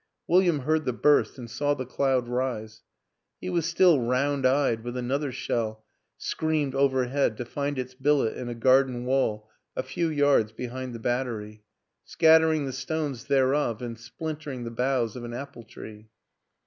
William 0.27 0.61
heard 0.61 0.85
the 0.85 0.93
burst 0.93 1.37
and 1.37 1.47
saw 1.47 1.75
the 1.75 1.85
cloud 1.85 2.27
rise; 2.27 2.81
he 3.39 3.51
was 3.51 3.67
still 3.67 3.99
round 4.01 4.47
eyed 4.47 4.83
when 4.83 4.97
another 4.97 5.31
shell 5.31 5.85
screamed 6.17 6.73
overhead 6.73 7.37
to 7.37 7.45
find 7.45 7.77
its 7.77 7.93
billet 7.93 8.35
in 8.35 8.49
a 8.49 8.55
garden 8.55 9.05
wall 9.05 9.47
a 9.75 9.83
few 9.83 10.07
yards 10.09 10.51
behind 10.53 10.95
the 10.95 10.99
battery, 10.99 11.61
scattering 12.03 12.65
the 12.65 12.73
stones 12.73 13.25
thereof 13.25 13.79
and 13.83 13.99
splintering 13.99 14.63
the 14.63 14.71
boughs 14.71 15.15
of 15.15 15.23
an 15.23 15.35
apple 15.35 15.61
tree. 15.63 16.09